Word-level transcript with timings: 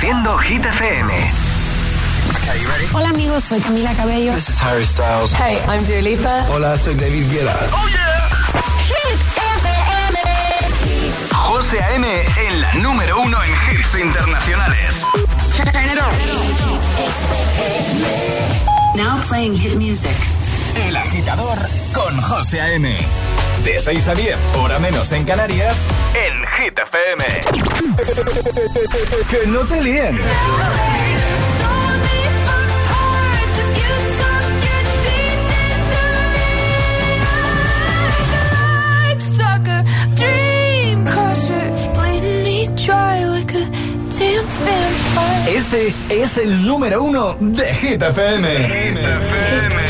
Reproduciendo 0.00 0.38
Hit 0.38 0.64
FM. 0.64 1.12
Hola 2.94 3.10
amigos, 3.10 3.44
soy 3.44 3.60
Camila 3.60 3.92
Cabello. 3.94 4.32
This 4.32 4.48
is 4.48 4.58
Harry 4.58 4.84
Styles. 4.86 5.30
Hey, 5.34 5.58
I'm 5.68 5.84
Dua 5.84 6.00
Lipa. 6.00 6.46
Hola, 6.48 6.78
soy 6.78 6.94
David 6.94 7.30
Guetta. 7.30 7.54
Oh 7.70 7.86
yeah. 7.88 8.30
Hit 8.88 9.20
FM. 9.68 10.18
José 11.34 11.82
A.M. 11.82 12.06
en 12.48 12.60
la 12.62 12.74
número 12.76 13.20
uno 13.20 13.36
en 13.44 13.50
hits 13.50 13.94
internacionales. 13.94 15.04
Now 18.94 19.20
playing 19.28 19.54
hit 19.54 19.74
music. 19.76 20.16
El 20.76 20.96
agitador 20.96 21.58
con 21.92 22.18
José 22.22 22.60
A.M. 22.62 22.96
De 23.64 23.78
6 23.78 24.08
a 24.08 24.14
10, 24.14 24.38
hora 24.56 24.78
menos 24.78 25.12
en 25.12 25.24
Canarias, 25.24 25.76
en 26.14 26.46
Hit 26.46 26.78
FM. 26.78 27.24
que 29.30 29.46
no 29.48 29.60
te 29.60 29.82
líen. 29.82 30.18
Este 45.48 45.92
es 46.08 46.38
el 46.38 46.64
número 46.64 47.02
uno 47.02 47.36
de 47.40 47.74
Hit 47.74 48.02
FM. 48.02 49.89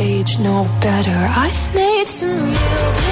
age 0.00 0.38
know 0.38 0.64
better. 0.80 1.20
I've 1.44 1.74
made 1.74 2.08
some 2.08 2.30
real 2.30 3.09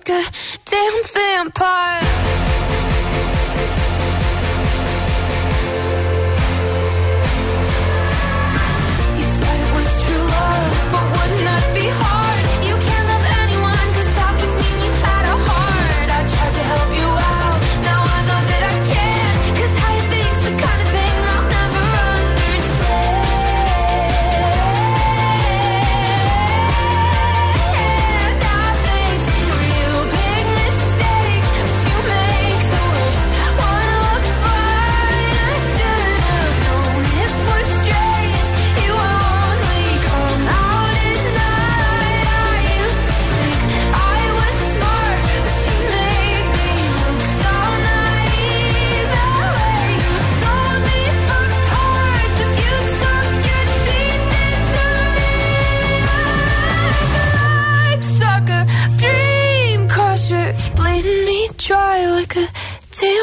vodka 0.00 0.18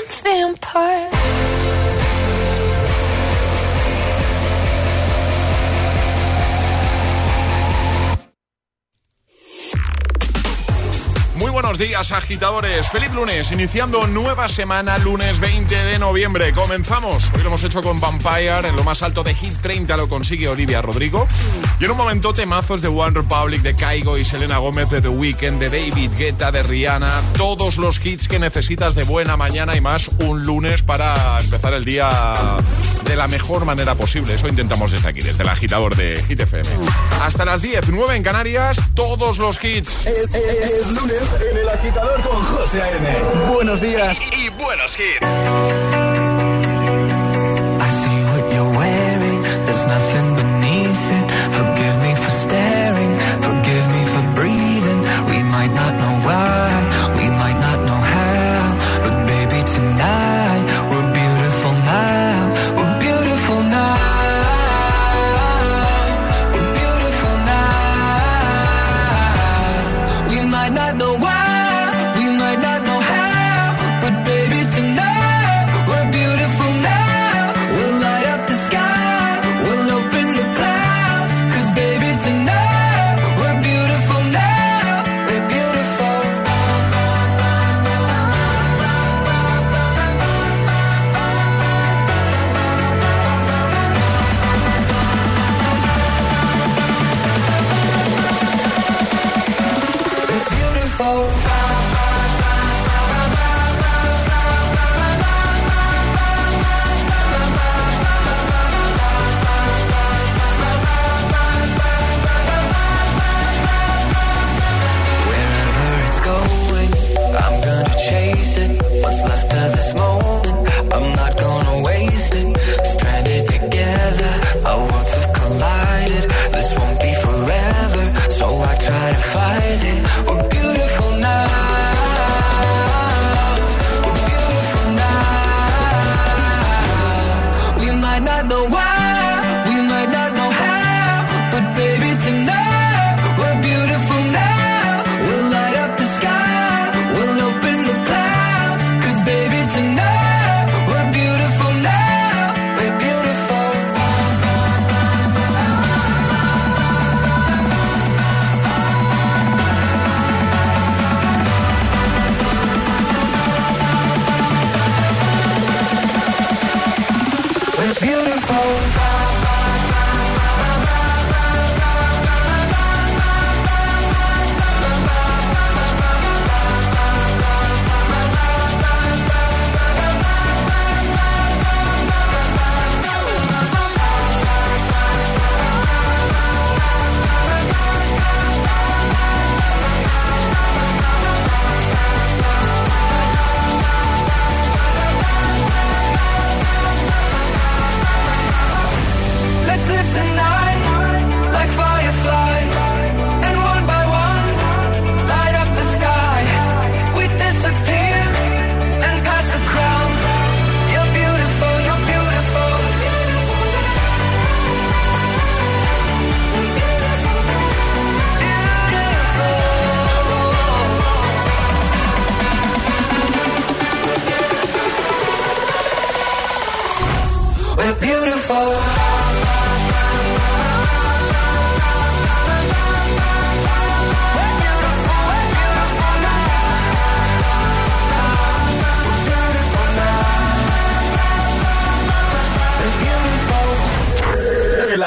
vampire. 0.07 1.16
Buenos 11.77 11.89
días, 11.89 12.11
agitadores. 12.11 12.87
Feliz 12.87 13.13
lunes, 13.13 13.51
iniciando 13.51 14.07
nueva 14.07 14.49
semana, 14.49 14.97
lunes 14.97 15.39
20 15.39 15.75
de 15.75 15.99
noviembre. 15.99 16.51
Comenzamos. 16.53 17.29
Hoy 17.35 17.41
lo 17.41 17.47
hemos 17.49 17.61
hecho 17.63 17.83
con 17.83 17.99
Vampire. 17.99 18.67
En 18.67 18.75
lo 18.75 18.83
más 18.83 19.03
alto 19.03 19.21
de 19.23 19.35
Hit 19.35 19.53
30 19.61 19.95
lo 19.95 20.09
consigue 20.09 20.47
Olivia 20.49 20.81
Rodrigo. 20.81 21.27
Y 21.79 21.85
en 21.85 21.91
un 21.91 21.97
momento, 21.97 22.33
temazos 22.33 22.81
de 22.81 22.87
One 22.87 23.11
Republic, 23.19 23.61
de 23.61 23.75
Kaigo 23.75 24.17
y 24.17 24.25
Selena 24.25 24.57
Gómez, 24.57 24.89
de 24.89 25.01
The 25.01 25.09
Weeknd, 25.09 25.59
de 25.59 25.69
David 25.69 26.11
Guetta, 26.17 26.51
de 26.51 26.63
Rihanna. 26.63 27.11
Todos 27.37 27.77
los 27.77 28.03
hits 28.03 28.27
que 28.27 28.39
necesitas 28.39 28.95
de 28.95 29.03
buena 29.03 29.37
mañana 29.37 29.75
y 29.75 29.81
más 29.81 30.07
un 30.19 30.43
lunes 30.45 30.81
para 30.81 31.39
empezar 31.41 31.73
el 31.73 31.85
día 31.85 32.09
de 33.05 33.15
la 33.15 33.27
mejor 33.27 33.65
manera 33.65 33.93
posible. 33.93 34.33
Eso 34.33 34.47
intentamos 34.47 34.91
desde 34.91 35.09
aquí, 35.09 35.21
desde 35.21 35.43
el 35.43 35.49
agitador 35.49 35.95
de 35.95 36.23
Hit 36.27 36.39
FM. 36.39 36.67
Hasta 37.21 37.45
las 37.45 37.61
10, 37.61 37.89
9 37.89 38.15
en 38.15 38.23
Canarias, 38.23 38.79
todos 38.95 39.37
los 39.37 39.63
hits. 39.63 40.05
Es, 40.07 40.17
es- 40.33 40.71
es 40.77 40.87
lunes 40.89 41.21
en 41.51 41.57
el 41.57 41.66
agitador 41.69 42.21
con 42.21 42.43
José 42.43 42.81
A.M. 42.81 43.07
Buenos 43.53 43.81
días. 43.81 44.19
Y 44.31 44.49
buenos 44.49 44.97
hits. 44.97 45.25
I 47.79 47.89
see 48.01 48.23
what 48.31 48.53
you're 48.53 48.77
wearing. 48.77 49.41
There's 49.65 49.85
nothing 49.85 50.35
beneath 50.35 51.11
it. 51.11 51.25
Forgive 51.51 51.97
me 52.01 52.15
for 52.15 52.31
staring. 52.31 53.15
Forgive 53.41 53.87
me 53.89 54.05
for 54.13 54.23
breathing. 54.35 55.01
We 55.29 55.43
might 55.43 55.73
not 55.73 55.93
know 55.93 56.13
why. 56.25 56.76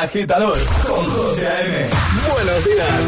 Agitador 0.02 0.58
con 0.86 1.04
José 1.10 1.46
A.M. 1.46 1.90
Buenos 2.32 2.64
días. 2.64 3.04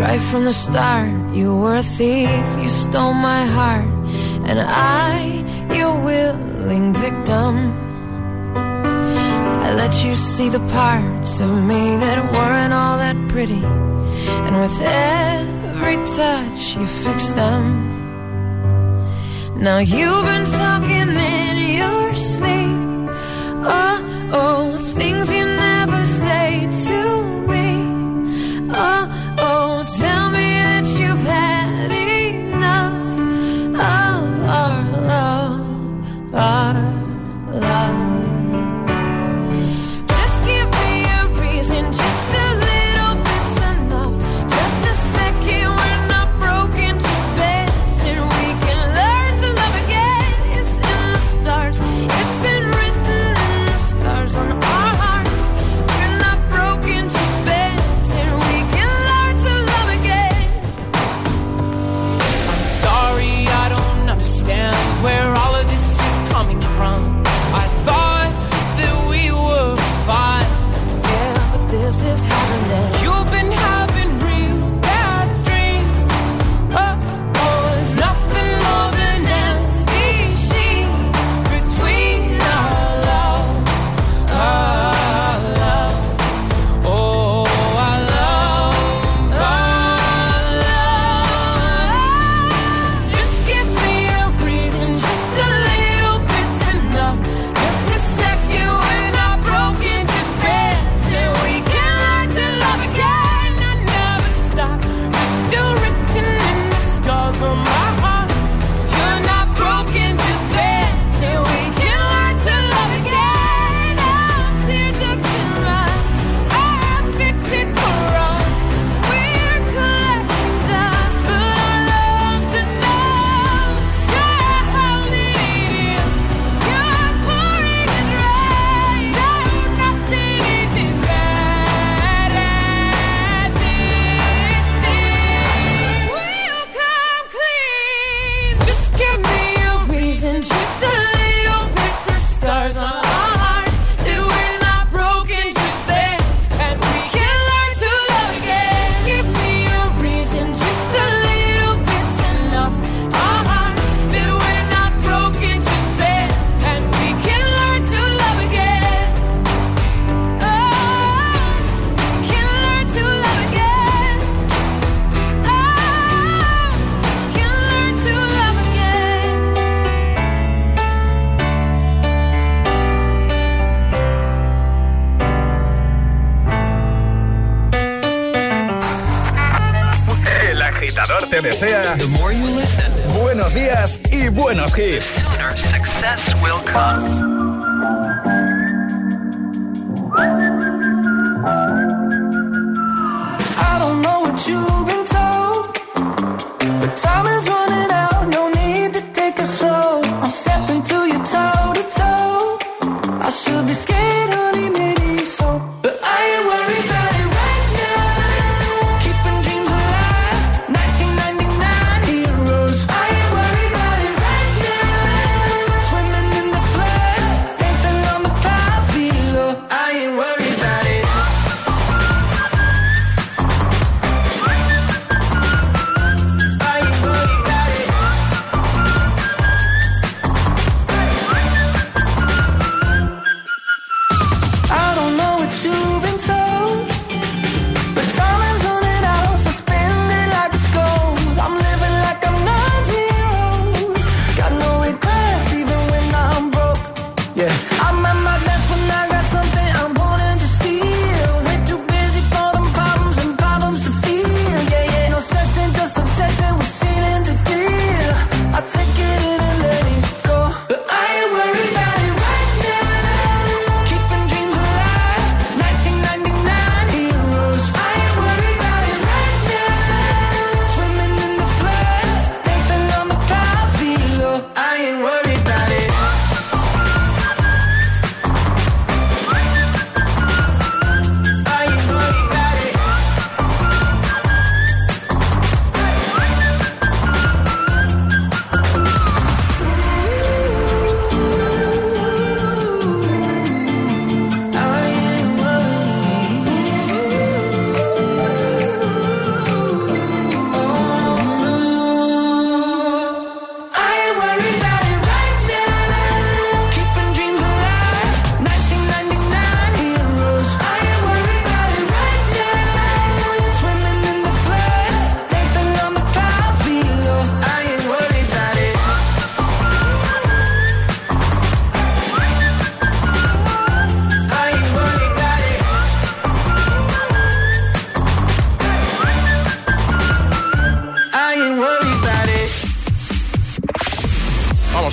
Right 0.00 0.20
from 0.30 0.44
the 0.44 0.52
start, 0.52 1.34
you 1.34 1.56
were 1.56 1.76
a 1.76 1.82
thief, 1.82 2.28
you 2.58 2.70
stole 2.70 3.12
my 3.12 3.44
heart, 3.44 3.86
and 4.46 4.58
I, 4.60 5.44
your 5.74 6.00
willing 6.02 6.94
victim. 6.94 7.72
I 9.64 9.74
let 9.74 10.04
you 10.04 10.14
see 10.16 10.48
the 10.48 10.60
parts 10.72 11.40
of 11.40 11.50
me 11.50 11.96
that 11.96 12.32
weren't 12.32 12.72
all 12.72 12.96
that 12.98 13.16
pretty, 13.28 13.62
and 14.46 14.58
with 14.58 14.80
every 14.80 15.51
every 15.82 16.04
touch, 16.16 16.76
you 16.76 16.86
fix 16.86 17.28
them. 17.30 17.64
Now 19.56 19.78
you've 19.78 20.24
been 20.24 20.44
talking 20.44 21.10
in 21.10 21.76
your 21.78 22.14
sleep. 22.14 23.10
Oh, 23.64 24.30
oh, 24.32 24.78
things 24.98 25.32
you 25.32 25.51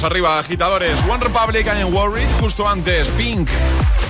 arriba, 0.10 0.40
agitadores. 0.40 1.00
One 1.08 1.24
Republic 1.24 1.68
and 1.68 1.94
Worried, 1.94 2.28
justo 2.42 2.68
antes. 2.68 3.10
Pink, 3.12 3.48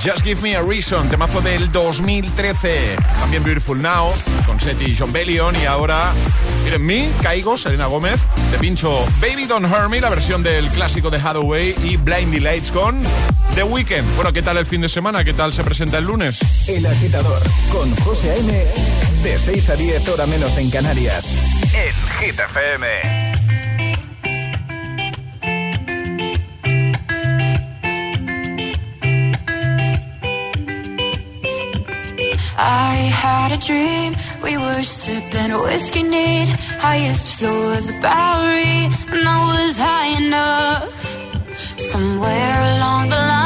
Just 0.01 0.23
Give 0.23 0.41
Me 0.41 0.55
a 0.55 0.61
Reason, 0.61 1.09
temazo 1.09 1.41
del 1.41 1.69
2013. 1.71 2.95
También 3.19 3.43
Beautiful 3.43 3.81
Now, 3.81 4.13
con 4.45 4.59
Seti 4.59 4.91
y 4.91 4.95
John 4.97 5.11
Bellion. 5.11 5.55
Y 5.61 5.65
ahora, 5.65 6.13
miren, 6.63 6.85
mí, 6.85 7.11
Caigo, 7.21 7.57
Selena 7.57 7.87
Gómez. 7.87 8.17
Te 8.51 8.57
pincho 8.59 9.05
Baby 9.19 9.45
Don't 9.45 9.65
Hurt 9.65 9.89
Me, 9.89 9.99
la 9.99 10.09
versión 10.09 10.41
del 10.41 10.69
clásico 10.69 11.09
de 11.09 11.17
Hathaway. 11.17 11.75
Y 11.83 11.97
Blindly 11.97 12.39
Lights 12.39 12.71
con 12.71 13.03
The 13.55 13.63
Weeknd. 13.63 14.15
Bueno, 14.15 14.31
¿qué 14.31 14.41
tal 14.41 14.57
el 14.57 14.65
fin 14.65 14.79
de 14.79 14.89
semana? 14.89 15.25
¿Qué 15.25 15.33
tal 15.33 15.51
se 15.51 15.63
presenta 15.65 15.97
el 15.97 16.05
lunes? 16.05 16.39
El 16.67 16.85
agitador, 16.85 17.41
con 17.71 17.93
José 17.97 18.31
A.M. 18.31 18.65
De 19.23 19.37
6 19.37 19.69
a 19.69 19.75
10, 19.75 20.07
hora 20.07 20.25
menos 20.25 20.57
en 20.57 20.69
Canarias. 20.69 21.25
En 21.73 22.25
Hit 22.25 22.39
FM. 22.39 23.38
I 32.61 32.95
had 33.23 33.53
a 33.53 33.57
dream, 33.57 34.15
we 34.43 34.57
were 34.57 34.83
sipping 34.83 35.53
whiskey 35.63 36.03
neat, 36.03 36.49
highest 36.77 37.35
floor 37.35 37.77
of 37.77 37.87
the 37.87 37.93
Bowery, 38.01 38.89
and 39.13 39.27
I 39.27 39.39
was 39.51 39.77
high 39.77 40.11
enough. 40.23 40.91
Somewhere 41.77 42.59
along 42.75 43.09
the 43.09 43.15
lines, 43.15 43.38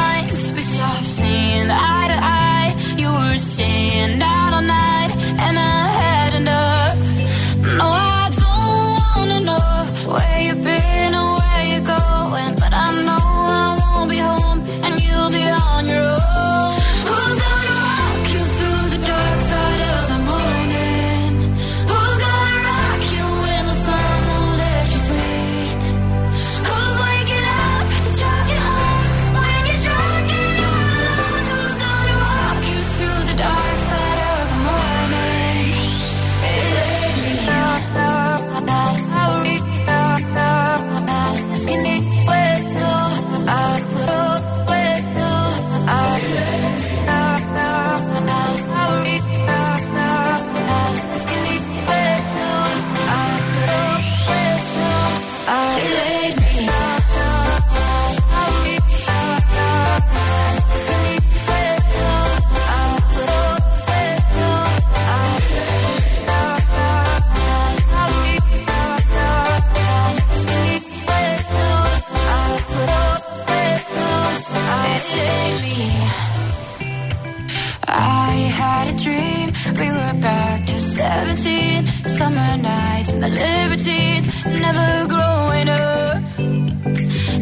libertines, 83.46 84.26
never 84.64 84.88
growing 85.14 85.68
up. 85.68 86.22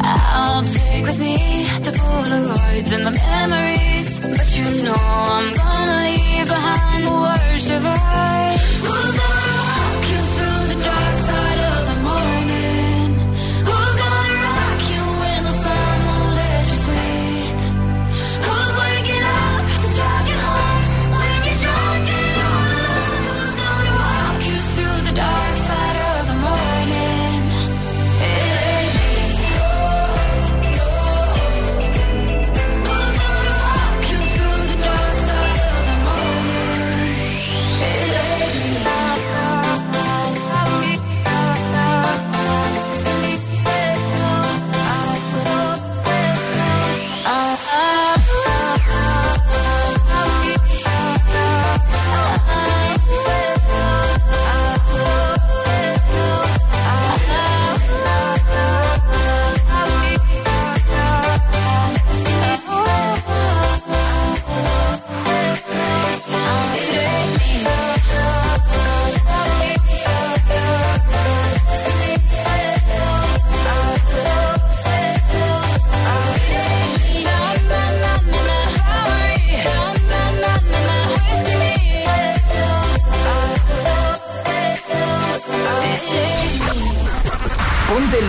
I'll 0.04 0.64
take 0.64 1.04
with 1.08 1.18
me 1.18 1.36
the 1.86 1.92
Polaroids 2.00 2.90
and 2.92 3.04
the 3.06 3.10
memories 3.10 4.18
But 4.20 4.48
you 4.58 4.68
know 4.84 4.94
I'm 4.94 5.52
gonna 5.60 5.96
leave 6.06 6.46
behind 6.46 7.06
the 7.06 7.16
worst 7.24 7.70
of 7.76 7.82
us. 7.84 8.60
Who's 8.84 9.12
gonna 9.20 9.62
walk 9.68 10.04
you 10.12 10.20
through 10.34 10.62
the 10.72 10.78
dark 10.84 11.16
side 11.28 11.61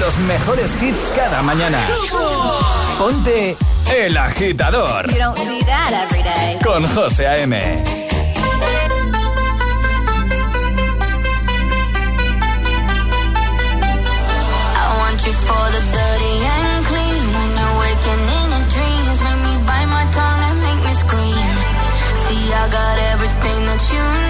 los 0.03 0.17
mejores 0.27 0.75
hits 0.81 1.11
cada 1.15 1.41
mañana. 1.41 1.79
Ponte 2.97 3.55
El 3.89 4.17
Agitador. 4.17 5.07
Con 6.61 6.85
José 6.87 7.25
A.M. 7.25 7.83
you 15.25 15.31
for 15.31 15.65
the 15.75 15.81
dirty 15.95 16.35
and 16.53 16.85
clean. 16.89 17.23
When 17.35 17.49
you're 17.57 17.75
waking 17.83 18.23
in 18.39 18.47
your 18.55 18.65
dreams, 18.75 19.17
make 19.25 19.41
me 19.47 19.53
bite 19.67 19.89
my 19.97 20.05
tongue 20.17 20.41
and 20.49 20.57
make 20.67 20.81
me 20.87 20.93
scream. 21.03 21.51
See, 22.23 22.43
I 22.51 22.67
got 22.77 22.97
everything 23.13 23.59
that 23.69 23.81
you 23.93 24.03
need. 24.17 24.22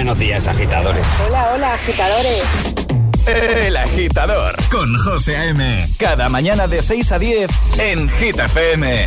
Buenos 0.00 0.18
días, 0.18 0.48
agitadores. 0.48 1.06
Hola, 1.26 1.50
hola, 1.52 1.74
agitadores. 1.74 2.42
El 3.26 3.76
agitador 3.76 4.56
con 4.70 4.96
José 4.96 5.36
A.M. 5.36 5.86
Cada 5.98 6.30
mañana 6.30 6.66
de 6.66 6.80
6 6.80 7.12
a 7.12 7.18
10 7.18 7.50
en 7.76 8.08
Gita 8.08 8.46
FM. 8.46 9.06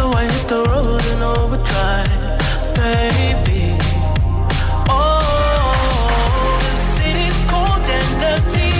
So 0.00 0.06
I 0.12 0.24
hit 0.24 0.48
the 0.48 0.62
road 0.70 1.04
in 1.12 1.20
overdrive, 1.20 2.38
baby. 2.74 3.76
Oh, 4.88 6.56
the 6.64 6.74
city's 6.96 7.40
cold 7.52 7.84
and 7.98 8.22
empty. 8.32 8.72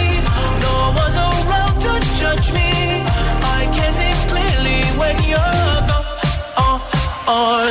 No 0.64 0.74
one's 0.96 1.18
around 1.20 1.76
to 1.85 1.92
judge 2.20 2.48
me. 2.56 3.04
I 3.59 3.68
can 3.76 3.90
see 4.00 4.14
clearly 4.33 4.80
when 5.00 5.16
you're 5.28 5.80
gone. 5.90 6.09
Uh, 6.56 6.78
uh, 7.28 7.68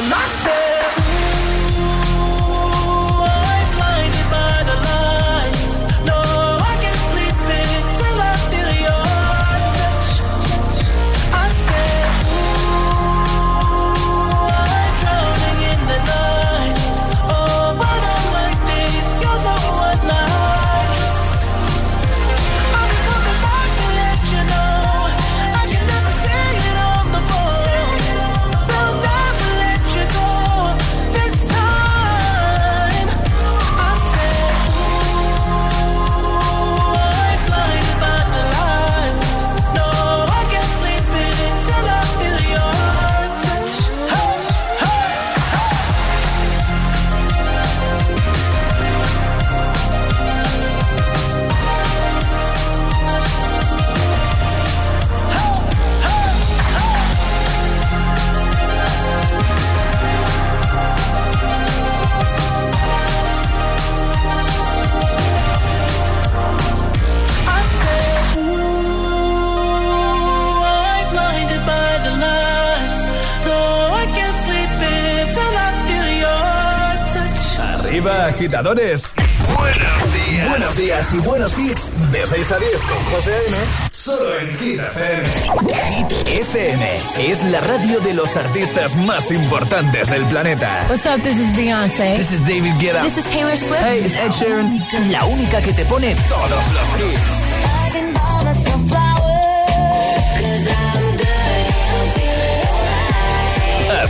más 89.30 89.32
importantes 89.32 90.10
del 90.10 90.24
planeta. 90.26 90.86
What's 90.90 91.06
up? 91.06 91.22
This 91.22 91.38
is 91.38 91.52
Beyoncé. 91.52 92.16
This 92.18 92.32
is 92.32 92.42
David 92.42 92.74
Guetta. 92.80 93.02
This 93.02 93.18
is 93.18 93.26
Taylor 93.26 93.56
Swift. 93.58 93.82
Hey, 93.82 94.00
it's 94.04 94.16
Ed 94.16 94.32
Sheeran. 94.32 94.80
La 95.12 95.26
única 95.26 95.62
que 95.62 95.74
te 95.74 95.86
pone 95.86 96.16
todos 96.30 96.50
los 96.50 96.88
hits. 97.00 97.39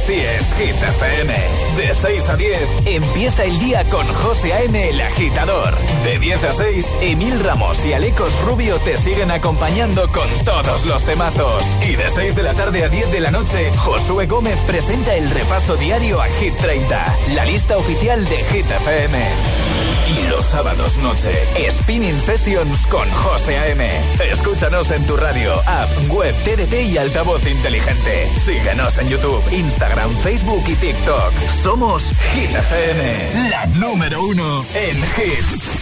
Así 0.10 0.22
es, 0.22 0.54
Hit 0.56 0.82
FM. 0.82 1.34
De 1.78 1.94
6 1.94 2.30
a 2.30 2.36
10, 2.36 2.60
empieza 2.88 3.44
el 3.44 3.60
día 3.60 3.84
con 3.92 4.08
José 4.08 4.54
A.M. 4.54 4.90
el 4.90 5.00
agitador. 5.02 5.78
De 6.04 6.18
10 6.18 6.46
a 6.46 6.52
6, 6.52 6.96
Emil 7.02 7.40
Ramos 7.42 7.86
y 7.86 7.94
Alecos 7.94 8.34
Rubio 8.42 8.78
te 8.80 8.98
siguen 8.98 9.30
acompañando 9.30 10.08
con 10.08 10.28
todos 10.46 10.84
los 10.86 11.06
temazos. 11.06 11.64
Y 11.88 11.96
de 11.96 12.10
6 12.10 12.36
de 12.36 12.42
la 12.42 12.56
tarde 12.56 12.86
a 12.86 12.90
10 12.90 13.12
de 13.12 13.20
la 13.20 13.30
noche, 13.30 13.72
Josué 13.78 14.26
Gómez 14.26 14.58
presenta 14.66 15.16
el 15.16 15.30
repaso 15.30 15.76
diario 15.76 16.20
a 16.20 16.26
Hit 16.26 16.56
30, 16.56 17.18
la 17.36 17.46
lista 17.46 17.78
oficial 17.78 18.26
de 18.26 18.38
Hit 18.46 18.66
FM. 18.66 19.59
Y 20.08 20.28
los 20.30 20.44
sábados 20.44 20.98
noche, 20.98 21.32
Spinning 21.70 22.20
Sessions 22.20 22.86
con 22.88 23.10
José 23.10 23.58
A.M. 23.58 23.90
Escúchanos 24.32 24.92
en 24.92 25.06
tu 25.06 25.16
radio, 25.16 25.54
app, 25.66 25.90
web, 26.10 26.34
TDT 26.44 26.92
y 26.92 26.98
altavoz 26.98 27.46
inteligente. 27.48 28.30
Síguenos 28.34 28.98
en 28.98 29.10
YouTube, 29.10 29.44
Instagram, 29.52 30.16
Facebook 30.18 30.64
y 30.68 30.76
TikTok. 30.76 31.34
Somos 31.62 32.12
Hit 32.34 32.52
FM, 32.56 33.50
la 33.50 33.66
número 33.68 34.24
uno 34.24 34.66
en 34.76 34.98
hits. 34.98 35.79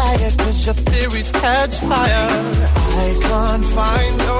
Messiah, 0.00 0.30
cause 0.38 0.66
your 0.66 0.74
theories 0.74 1.30
catch 1.30 1.76
fire. 1.76 2.28
I 3.02 3.18
can't 3.22 3.64
find 3.64 4.22
your 4.22 4.39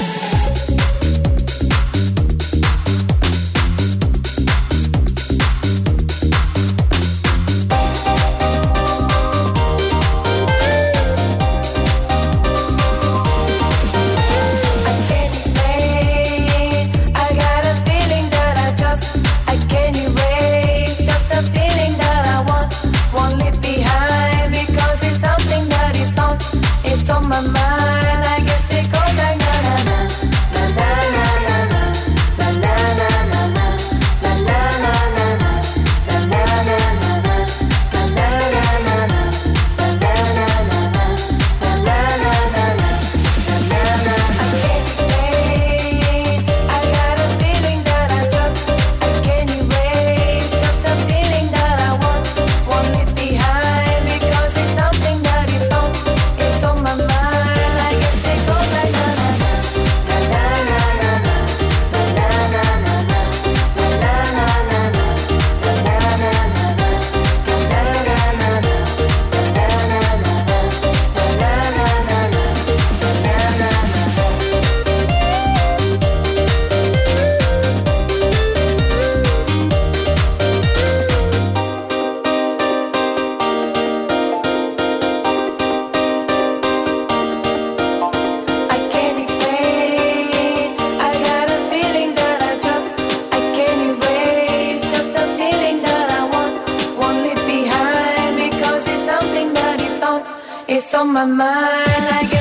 It's 100.73 100.93
on 100.93 101.11
my 101.11 101.25
mind. 101.25 102.40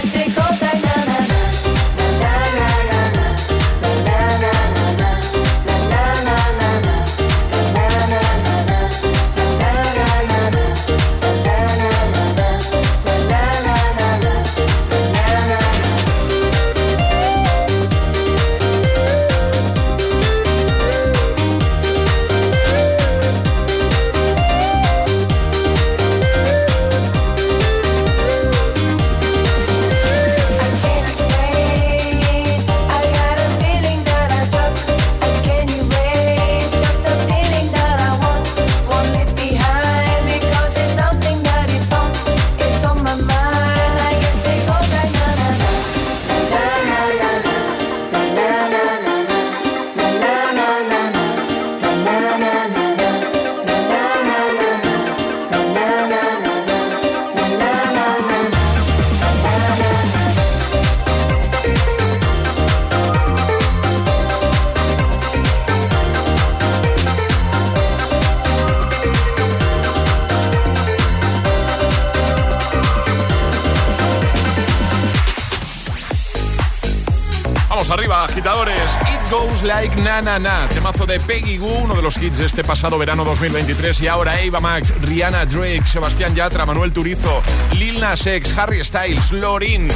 Like 79.80 79.96
Na 80.02 80.20
Na 80.20 80.38
Na, 80.38 80.68
temazo 80.68 81.06
de 81.06 81.18
Peggy 81.18 81.56
Goo, 81.56 81.84
uno 81.84 81.94
de 81.94 82.02
los 82.02 82.18
hits 82.18 82.36
de 82.36 82.44
este 82.44 82.62
pasado 82.62 82.98
verano 82.98 83.24
2023 83.24 84.02
y 84.02 84.08
ahora 84.08 84.38
Eva 84.38 84.60
Max, 84.60 84.92
Rihanna 85.00 85.46
Drake, 85.46 85.86
Sebastián 85.86 86.34
Yatra, 86.34 86.66
Manuel 86.66 86.92
Turizo, 86.92 87.42
Lil 87.78 87.98
Nas 87.98 88.26
X, 88.26 88.52
Harry 88.58 88.84
Styles, 88.84 89.32
Lorin, 89.32 89.88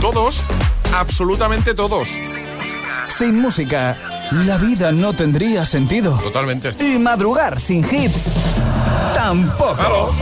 todos, 0.00 0.42
absolutamente 0.92 1.74
todos. 1.74 2.08
Sin 3.06 3.40
música, 3.40 3.96
la 4.32 4.56
vida 4.56 4.90
no 4.90 5.12
tendría 5.12 5.64
sentido. 5.64 6.18
Totalmente. 6.18 6.74
Y 6.80 6.98
madrugar 6.98 7.60
sin 7.60 7.84
hits, 7.84 8.28
tampoco. 9.14 9.76
Tampoco. 9.76 10.12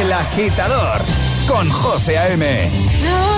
El 0.00 0.10
agitador 0.10 1.02
con 1.46 1.68
José 1.68 2.16
A.M. 2.16 3.35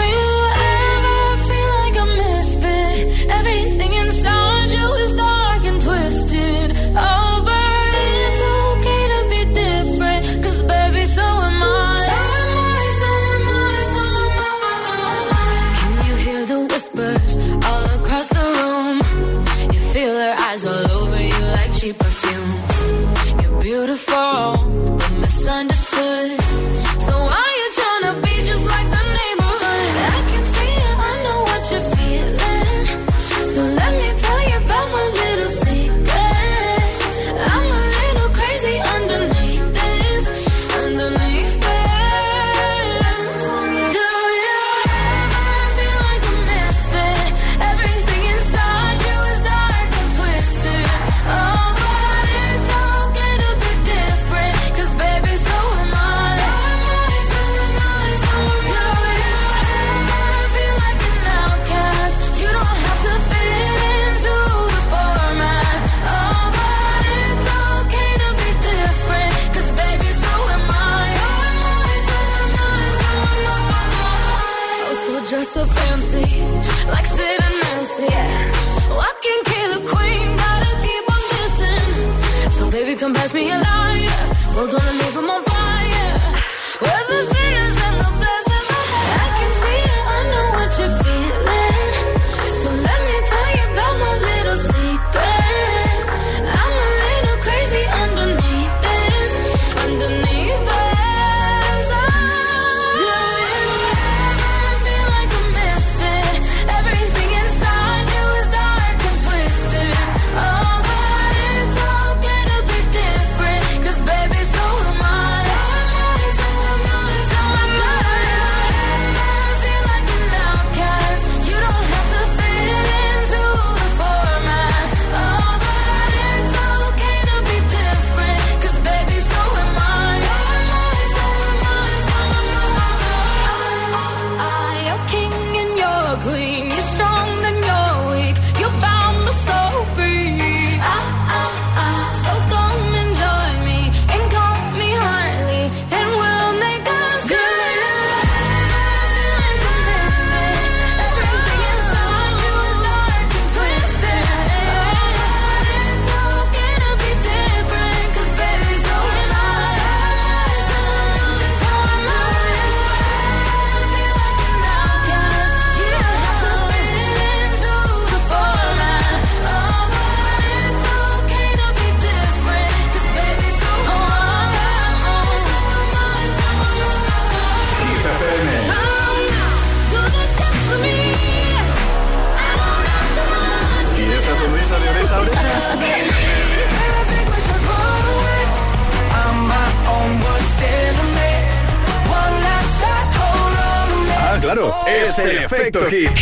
hit. 195.74 196.17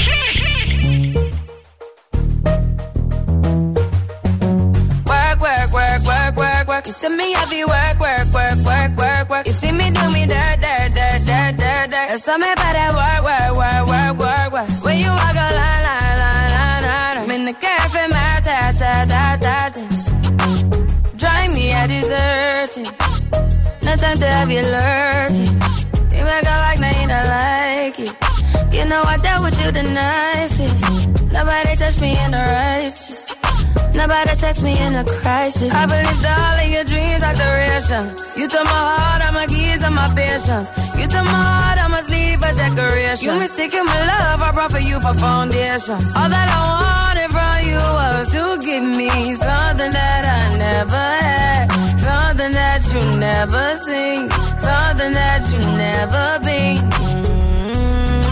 Foundation. 45.79 46.01
All 46.17 46.29
that 46.29 46.49
I 46.49 46.61
wanted 46.81 47.31
from 47.33 47.57
you 47.69 47.77
was 47.77 48.33
to 48.33 48.59
give 48.65 48.85
me 48.85 49.35
something 49.35 49.93
that 49.93 50.25
I 50.25 50.57
never 50.59 50.97
had, 50.97 51.69
something 52.01 52.53
that 52.53 52.81
you 52.93 53.03
never 53.19 53.77
seen, 53.85 54.31
something 54.61 55.13
that 55.13 55.43
you 55.53 55.61
never 55.77 56.41
been. 56.45 56.79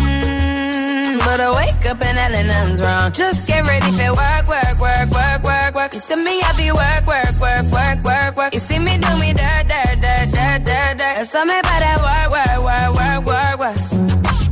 Mm-hmm. 0.04 1.18
But 1.18 1.40
I 1.40 1.50
wake 1.56 1.86
up 1.86 2.02
and 2.02 2.18
hell 2.18 2.32
nothing's 2.32 2.80
wrong. 2.80 3.12
Just 3.12 3.46
get 3.46 3.66
ready 3.66 3.90
for 3.92 4.14
work, 4.14 4.48
work, 4.48 4.80
work, 4.80 5.10
work, 5.10 5.42
work, 5.42 5.74
work. 5.74 5.94
You 5.94 6.00
see 6.00 6.16
me, 6.16 6.42
I 6.42 6.52
be 6.56 6.72
work, 6.72 7.06
work, 7.06 7.40
work, 7.40 7.66
work, 7.72 8.04
work, 8.04 8.36
work. 8.36 8.54
You 8.54 8.60
see 8.60 8.78
me 8.78 8.98
do 8.98 9.16
me 9.18 9.32
dirt, 9.32 9.68
dirt, 9.68 10.00
dirt, 10.00 10.30
dirt, 10.32 10.64
dirt, 10.64 10.96
dirt. 10.98 11.14
There's 11.16 11.30
something 11.30 11.58
about 11.58 11.80
that 11.84 12.00
work, 12.00 12.30
work, 12.36 12.58
work, 12.64 12.90
work, 12.96 13.20
work, 13.26 13.58
work. 13.60 13.76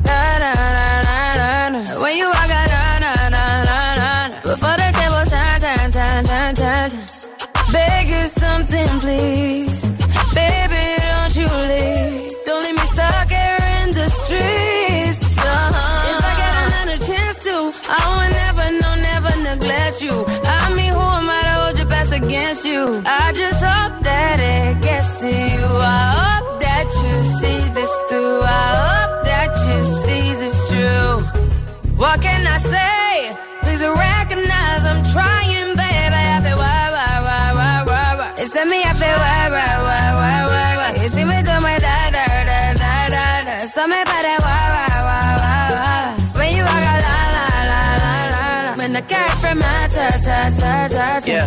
Da, 0.02 0.38
da, 0.42 0.52
da, 0.54 0.66
da, 0.76 1.70
da. 1.70 2.02
When 2.02 2.16
you 2.16 2.28
against 22.32 22.64
you? 22.64 23.02
I 23.04 23.32
just 23.32 23.60
hope 23.62 23.96
that 24.08 24.38
it 24.40 24.80
gets 24.80 25.20
to 25.20 25.28
you. 25.28 25.66
I 25.68 26.04
hope 26.20 26.60
that 26.64 26.86
you 27.02 27.14
see 27.40 27.60
this 27.76 27.92
through. 28.08 28.40
I 28.40 28.66
hope 28.84 29.14
that 29.30 29.50
you 29.68 29.78
see 30.04 30.26
this 30.42 30.56
true. 30.70 31.12
What 32.00 32.16
can 32.22 32.40
I 32.46 32.58
say? 32.74 33.36
Please 33.62 33.82
recognize 33.84 34.82
I'm 34.90 35.02
trying, 35.12 35.70
baby. 35.76 36.22
I 36.34 36.38
feel 36.44 36.56
why, 36.56 36.82
why, 36.96 37.14
why, 37.28 37.44
why, 37.58 37.74
why, 37.90 38.08
why. 38.18 38.28
It's 38.42 38.54
me, 38.70 38.80
I 38.90 38.92
feel 39.00 39.18
why, 39.24 39.42
why, 39.56 39.72
why, 39.88 40.06
why, 40.20 40.38
why, 40.52 40.70
why. 40.80 40.90
You 41.02 41.08
see 41.14 41.24
me 41.28 41.38
do 41.48 41.54
my 41.60 41.76
da, 41.84 41.96
da, 42.16 42.24
da, 42.48 42.60
da, 42.82 42.92
da, 43.12 43.24
da. 43.46 43.54
Something 43.76 44.02
about 44.08 44.22
that 44.28 44.40
why, 44.46 44.64
why, 44.74 44.92
why, 45.08 45.28
why, 45.42 45.64
why. 45.76 46.00
When 46.38 46.48
you 46.56 46.64
walk 46.64 46.84
out, 46.92 47.02
la, 47.06 47.18
la, 47.36 47.46
la, 47.70 47.80
la, 48.02 48.14
la, 48.34 48.44
la. 48.64 48.72
When 48.80 48.92
the 48.96 49.04
cat 49.12 49.30
from 49.42 49.58
my 49.60 49.84
ta, 49.94 50.08
ta, 50.26 50.38
ta, 50.60 50.72
ta. 50.96 51.06
Yeah, 51.28 51.46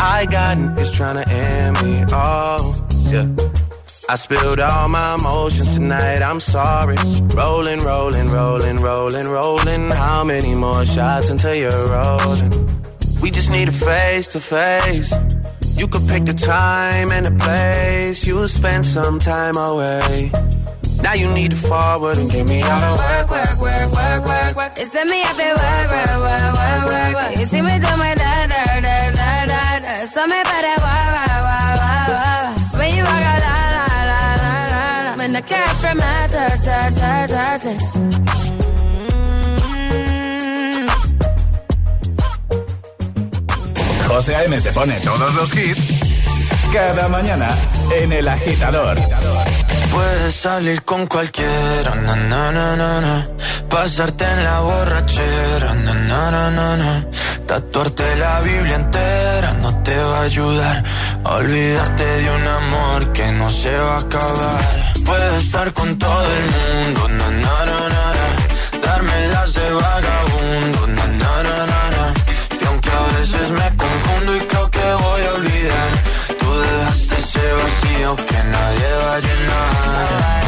I 0.00 0.26
got 0.30 0.56
niggas 0.56 0.92
tryna 0.96 1.26
end 1.28 1.82
me. 1.82 2.04
Oh, 2.12 2.80
yeah. 3.10 3.26
I 4.10 4.14
spilled 4.14 4.60
all 4.60 4.88
my 4.88 5.14
emotions 5.16 5.76
tonight, 5.76 6.22
I'm 6.22 6.40
sorry. 6.40 6.96
Rolling, 7.34 7.80
rolling, 7.80 8.30
rolling, 8.30 8.76
rolling, 8.76 9.28
rolling. 9.28 9.90
How 9.90 10.24
many 10.24 10.54
more 10.54 10.84
shots 10.84 11.30
until 11.30 11.54
you're 11.54 11.88
rolling? 11.90 12.50
We 13.20 13.30
just 13.30 13.50
need 13.50 13.68
a 13.68 13.72
face 13.72 14.28
to 14.32 14.40
face. 14.40 15.12
You 15.76 15.88
could 15.88 16.06
pick 16.08 16.24
the 16.24 16.32
time 16.32 17.12
and 17.12 17.26
the 17.26 17.34
place. 17.44 18.26
You'll 18.26 18.48
spend 18.48 18.86
some 18.86 19.18
time 19.18 19.56
away. 19.56 20.32
Now 21.02 21.14
you 21.14 21.32
need 21.34 21.52
to 21.52 21.56
forward 21.56 22.18
and 22.18 22.30
give 22.30 22.48
me 22.48 22.62
all 22.62 22.80
the 22.80 23.02
work, 23.02 23.30
work, 23.30 23.60
work, 23.60 23.92
work, 23.92 24.26
work, 24.26 24.56
work. 24.56 24.72
It's 24.76 24.94
me, 24.94 25.22
feel 25.38 25.54
work, 25.54 25.88
work, 25.94 26.10
work, 26.26 26.54
work, 26.58 26.86
work, 26.86 27.14
work. 27.14 27.38
You 27.38 27.44
see 27.44 27.62
me 27.62 27.78
do 27.78 27.92
my 27.96 28.14
da, 28.14 28.46
da, 28.46 28.80
da, 28.80 29.12
da, 29.12 29.17
that 29.98 30.78
work, 30.78 31.10
work, 31.16 31.34
work, 31.48 31.74
work, 31.88 32.14
work. 32.14 32.78
When 32.78 32.90
you 32.96 33.02
walk 33.02 33.22
out, 33.30 33.40
la, 33.42 33.54
la, 33.76 33.86
la, 34.10 34.20
la, 34.42 34.54
la, 34.72 34.84
la. 35.04 35.12
When 35.16 35.32
the 35.32 35.42
cat 35.42 35.76
from 35.80 35.96
my 35.98 36.28
ta, 36.30 36.48
ta, 36.64 36.78
ta, 36.98 37.26
ta. 37.26 37.72
Mm. 38.78 39.28
José 44.08 44.36
A.M. 44.36 44.60
te 44.60 44.72
pone 44.72 45.00
todos 45.00 45.34
los 45.34 45.56
hits 45.56 45.82
cada 46.72 47.08
mañana 47.08 47.56
en 47.96 48.12
El 48.12 48.28
Agitador. 48.28 48.96
Puedes 49.90 50.34
salir 50.34 50.82
con 50.82 51.06
cualquiera, 51.06 51.94
na, 51.94 52.14
na, 52.14 52.52
na, 52.52 52.76
na, 52.76 53.00
na. 53.00 53.28
pasarte 53.68 54.24
en 54.24 54.44
la 54.44 54.60
borrachera, 54.60 55.74
na, 55.74 55.94
na, 55.94 56.30
na, 56.30 56.50
na, 56.50 56.76
na. 56.76 57.04
tatuarte 57.48 58.16
la 58.16 58.40
Biblia 58.40 58.76
entera 58.76 59.37
no 59.37 59.37
te 59.98 60.04
va 60.04 60.18
a 60.18 60.22
ayudar 60.22 60.84
a 61.24 61.30
olvidarte 61.40 62.04
de 62.04 62.30
un 62.30 62.46
amor 62.60 63.12
que 63.12 63.26
no 63.32 63.50
se 63.50 63.74
va 63.86 63.96
a 63.96 64.00
acabar. 64.06 64.60
Puedes 65.04 65.34
estar 65.44 65.72
con 65.72 65.88
todo 65.98 66.26
el 66.38 66.46
mundo, 66.56 67.00
na, 67.18 67.28
na, 67.44 67.56
na, 67.70 67.80
na. 67.96 68.28
darme 68.86 69.16
las 69.34 69.54
de 69.58 69.68
vagabundo, 69.82 70.80
na, 70.96 71.06
na, 71.22 71.32
na, 71.46 71.56
na, 71.72 71.80
na. 71.96 72.04
y 72.60 72.64
aunque 72.68 72.90
a 73.02 73.04
veces 73.18 73.50
me 73.58 73.68
confundo 73.84 74.36
y 74.36 74.40
creo 74.50 74.70
que 74.70 74.86
voy 75.04 75.22
a 75.28 75.32
olvidar, 75.40 75.90
tú 76.40 76.48
dejaste 76.66 77.14
ese 77.24 77.44
vacío 77.60 78.10
que 78.28 78.40
nadie 78.54 78.88
va 79.02 79.14
a 79.16 79.20
llenar. 79.26 80.47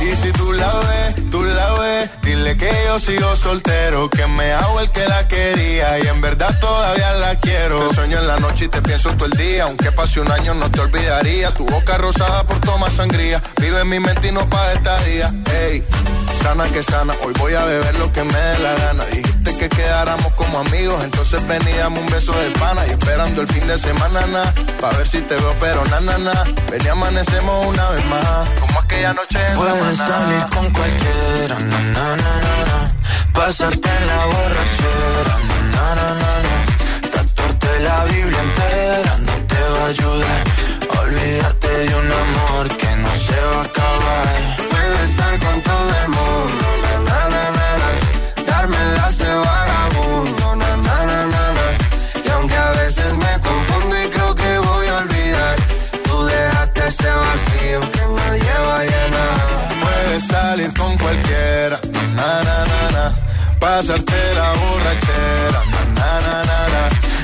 Y 0.00 0.16
si 0.16 0.32
tú 0.32 0.52
la 0.52 0.72
ves, 0.74 1.30
tú 1.30 1.42
la 1.44 1.72
ves, 1.74 2.10
dile 2.22 2.56
que 2.56 2.70
yo 2.86 2.98
sigo 2.98 3.36
soltero, 3.36 4.10
que 4.10 4.26
me 4.26 4.52
hago 4.52 4.80
el 4.80 4.90
que 4.90 5.06
la 5.06 5.28
quería 5.28 5.98
y 6.00 6.08
en 6.08 6.20
verdad 6.20 6.58
todavía 6.60 7.12
la 7.12 7.38
quiero. 7.38 7.86
Te 7.86 7.94
sueño 7.94 8.18
en 8.18 8.26
la 8.26 8.40
noche 8.40 8.64
y 8.64 8.68
te 8.68 8.82
pienso 8.82 9.14
todo 9.14 9.26
el 9.26 9.38
día, 9.38 9.64
aunque 9.64 9.92
pase 9.92 10.20
un 10.20 10.30
año 10.30 10.54
no 10.54 10.70
te 10.70 10.80
olvidaría. 10.80 11.54
Tu 11.54 11.64
boca 11.66 11.98
rosada 11.98 12.44
por 12.44 12.58
tomar 12.60 12.90
sangría, 12.90 13.40
vive 13.60 13.84
mi 13.84 14.00
mente 14.00 14.28
y 14.28 14.32
no 14.32 14.48
para 14.48 14.72
esta 14.72 14.98
día. 15.04 15.32
Ey, 15.62 15.84
sana 16.42 16.64
que 16.64 16.82
sana, 16.82 17.14
hoy 17.24 17.32
voy 17.38 17.54
a 17.54 17.64
beber 17.64 17.96
lo 17.98 18.12
que 18.12 18.24
me 18.24 18.38
dé 18.38 18.58
la 18.58 18.74
gana. 18.74 19.04
Dijiste 19.42 19.58
que 19.58 19.76
quedáramos 19.76 20.32
como 20.34 20.58
amigos, 20.58 21.02
entonces 21.02 21.44
veníamos 21.48 21.98
un 21.98 22.06
beso 22.10 22.32
de 22.32 22.50
pana 22.60 22.86
y 22.86 22.90
esperando 22.90 23.40
el 23.40 23.48
fin 23.48 23.66
de 23.66 23.76
semana, 23.76 24.24
na, 24.26 24.44
pa' 24.80 24.90
ver 24.96 25.08
si 25.08 25.20
te 25.20 25.34
veo, 25.34 25.54
pero 25.58 25.84
na, 25.86 26.00
na, 26.00 26.16
na. 26.18 26.44
Ven 26.70 26.80
y 26.84 26.88
amanecemos 26.88 27.66
una 27.66 27.90
vez 27.90 28.04
más, 28.06 28.48
como 28.60 28.78
aquella 28.78 29.12
noche 29.14 29.40
en 29.44 29.56
Puedes 29.56 29.98
salir 29.98 30.46
con 30.54 30.70
cualquiera, 30.70 31.58
na, 31.58 31.80
na, 31.80 32.16
na, 32.16 32.16
na, 32.16 32.94
Pasarte 33.32 33.88
en 33.88 34.06
la 34.06 34.24
borrachera, 34.26 35.36
na, 35.72 35.94
na, 35.96 36.06
na, 36.14 36.32
na, 36.46 37.10
Tatuarte 37.10 37.80
la 37.80 38.04
Biblia 38.04 38.38
entera 38.38 39.16
no 39.26 39.32
te 39.48 39.60
va 39.60 39.84
a 39.84 39.88
ayudar. 39.88 40.44
Olvidarte 41.02 41.68
de 41.68 41.94
un 41.96 42.12
amor 42.12 42.68
que 42.76 42.96
no 42.96 43.14
se 43.14 43.34
va 43.34 43.60
a 43.60 43.64
acabar. 43.64 44.56
Puedo 44.70 45.04
estar 45.04 45.38
con 45.40 45.60
todo 45.62 45.90
el 46.02 46.08
mundo, 46.10 46.64
Pasarte 63.62 64.20
la 64.34 64.52
borrachera, 64.58 65.60
na, 65.94 66.10
na, 66.26 66.38
na, 66.48 66.58
na, 66.74 66.82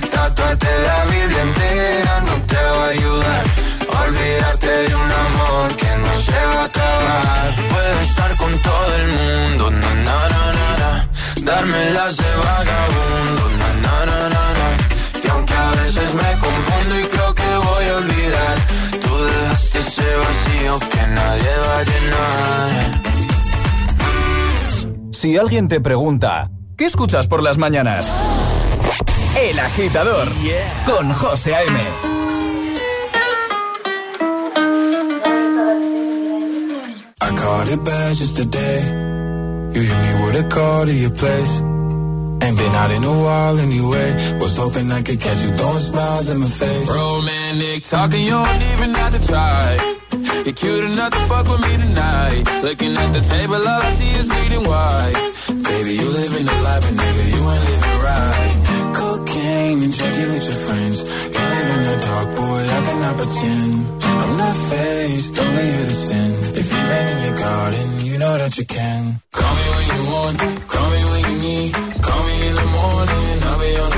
Tatuarte 0.09 0.73
la 0.87 1.05
Biblia 1.11 1.43
entera 1.43 2.21
no 2.27 2.35
te 2.47 2.55
va 2.55 2.85
a 2.85 2.91
ayudar. 2.91 3.45
Olvídate 4.03 4.71
de 4.87 4.95
un 4.95 5.11
amor 5.27 5.67
que 5.75 5.91
no 6.05 6.15
se 6.15 6.41
va 6.51 6.63
a 6.63 6.65
acabar. 6.67 7.49
Puedo 7.73 8.01
estar 8.09 8.37
con 8.37 8.53
todo 8.61 8.95
el 9.01 9.09
mundo, 9.19 9.71
na, 9.83 9.93
na, 10.07 10.19
na, 10.35 10.45
na, 10.59 10.69
na. 10.83 11.09
Darme 11.43 11.91
las 11.91 12.17
de 12.17 12.31
vagabundo, 12.47 13.45
na, 13.59 13.69
na, 13.85 13.97
na, 14.07 14.19
na, 14.35 14.45
na. 14.59 14.69
Y 15.25 15.29
aunque 15.31 15.55
a 15.55 15.71
veces 15.83 16.15
me 16.15 16.31
confundo 16.39 17.01
y 17.01 17.05
creo 17.15 17.35
que 17.35 17.51
voy 17.67 17.85
a 17.89 17.97
olvidar, 17.97 18.57
tú 19.03 19.25
dejaste 19.25 19.79
ese 19.81 20.09
vacío 20.17 20.79
que 20.79 21.05
nadie 21.19 21.53
va 21.67 21.79
a 21.81 21.83
llenar. 21.83 22.99
Si 25.21 25.37
alguien 25.37 25.67
te 25.67 25.81
pregunta, 25.81 26.49
¿qué 26.77 26.85
escuchas 26.85 27.27
por 27.27 27.43
las 27.43 27.59
mañanas? 27.59 28.07
El 29.37 29.59
agitador 29.59 30.29
con 30.87 31.13
José 31.13 31.57
A.M. 31.57 31.81
Was 44.39 44.57
I 44.57 45.03
could 45.03 45.21
catch 45.21 45.43
you 45.43 45.79
smiles 45.81 46.31
in 46.31 46.39
my 46.39 46.47
face. 46.47 47.91
Talking, 47.91 48.25
you 48.25 48.31
don't 48.31 48.63
even 48.63 48.95
have 48.95 49.19
to 49.19 49.27
try. 49.27 49.98
You're 50.45 50.55
cute 50.55 50.85
enough 50.85 51.13
to 51.13 51.23
fuck 51.31 51.47
with 51.47 51.63
me 51.67 51.73
tonight. 51.85 52.43
Looking 52.63 52.97
at 52.97 53.11
the 53.13 53.21
table, 53.21 53.55
all 53.55 53.83
I 53.89 53.91
see 53.99 54.13
is 54.21 54.29
bleeding 54.29 54.65
white. 54.67 55.17
Baby, 55.69 55.93
you 56.01 56.09
living 56.09 56.47
the 56.47 56.59
life, 56.67 56.83
but 56.85 56.95
nigga, 57.01 57.25
you 57.35 57.41
ain't 57.53 57.65
living 57.71 57.99
right. 58.09 58.55
Cocaine 58.99 59.83
and 59.85 59.93
drinking 59.97 60.31
with 60.35 60.47
your 60.51 60.61
friends. 60.67 60.99
Can't 61.35 61.51
live 61.55 61.71
in 61.77 61.83
the 61.89 61.97
dark, 62.07 62.29
boy, 62.37 62.61
I 62.77 62.79
cannot 62.87 63.15
pretend. 63.21 63.75
I'm 64.23 64.37
not 64.37 64.57
faced, 64.71 65.39
only 65.39 65.67
here 65.73 65.87
to 65.87 65.97
sin. 66.09 66.31
If 66.61 66.67
been 66.89 67.07
in 67.13 67.19
your 67.27 67.37
garden, 67.39 67.87
you 68.07 68.19
know 68.19 68.35
that 68.39 68.59
you 68.59 68.65
can. 68.65 69.03
Call 69.33 69.55
me 69.59 69.67
when 69.77 69.87
you 69.95 70.03
want, 70.13 70.37
call 70.73 70.89
me 70.95 71.01
when 71.11 71.23
you 71.29 71.37
need. 71.47 71.73
Call 72.07 72.23
me 72.29 72.35
in 72.49 72.55
the 72.61 72.69
morning, 72.79 73.35
I'll 73.49 73.61
be 73.61 73.71
on 73.85 73.91
the 73.97 73.98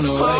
On 0.00 0.16
the. 0.16 0.39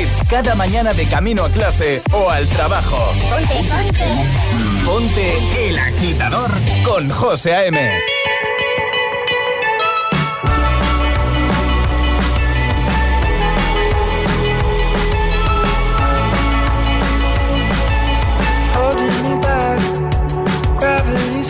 Hits 0.00 0.28
cada 0.28 0.54
mañana 0.54 0.92
de 0.92 1.06
camino 1.06 1.44
a 1.44 1.50
clase 1.50 2.02
o 2.12 2.30
al 2.30 2.46
trabajo. 2.48 2.96
Ponte, 3.30 3.54
ponte. 3.68 4.84
Ponte 4.86 5.68
el 5.68 5.78
agitador 5.78 6.50
con 6.84 7.10
José 7.10 7.54
A.M. 7.54 8.00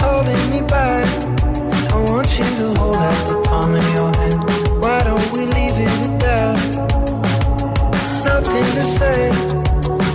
holding 0.00 0.50
me 0.50 0.62
back. 0.62 1.06
I 1.92 1.96
want 2.08 2.38
you 2.38 2.44
to 2.44 2.74
hold 2.80 2.96
out 2.96 3.28
the 3.28 3.42
palm 3.44 3.74
of 3.74 3.94
your 3.94 4.14
hand. 4.14 4.80
Why 4.80 5.02
don't 5.02 5.32
we 5.32 5.40
leave 5.44 5.76
it 5.76 5.88
at 6.06 6.20
that? 6.20 6.89
Nothing 8.60 8.74
to 8.74 8.84
say, 8.84 9.30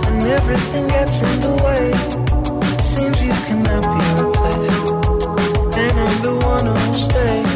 and 0.06 0.22
everything 0.22 0.86
gets 0.86 1.20
in 1.20 1.40
the 1.40 1.54
way. 1.64 1.90
Seems 2.80 3.20
you 3.20 3.32
cannot 3.46 3.82
be 3.82 4.22
replaced, 4.22 5.76
and 5.76 5.98
I'm 5.98 6.22
the 6.22 6.36
one 6.46 6.66
who'll 6.66 6.94
stay. 6.94 7.55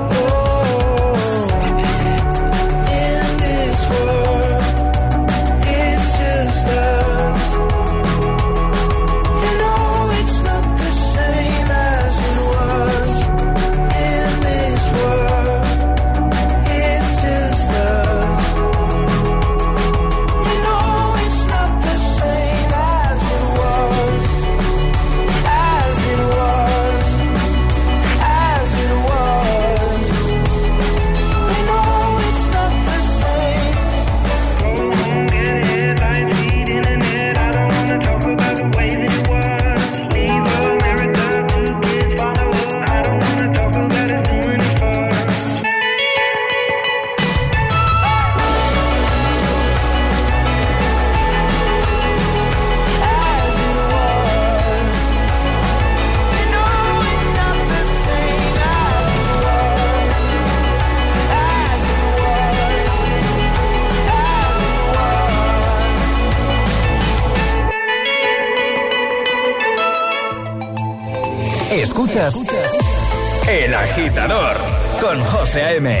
José 75.51 75.63
A.M. 75.63 76.00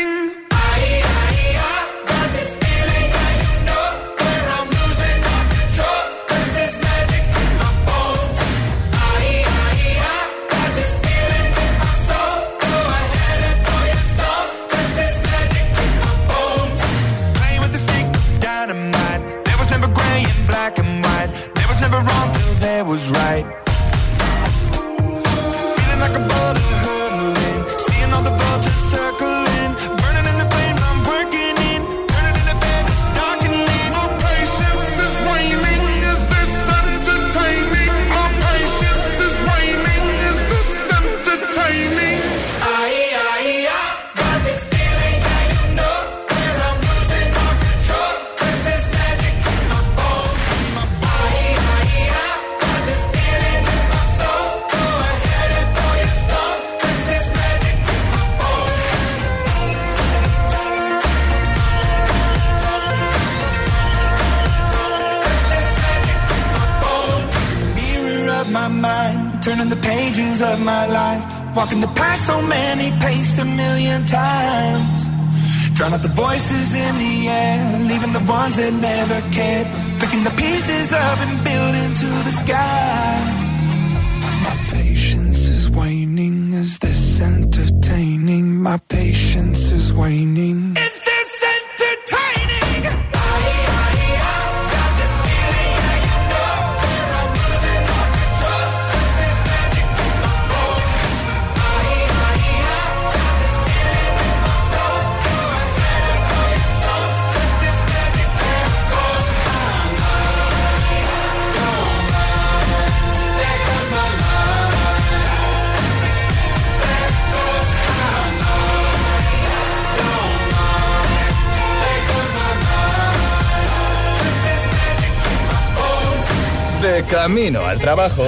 Camino 127.11 127.59
al 127.65 127.77
trabajo. 127.77 128.23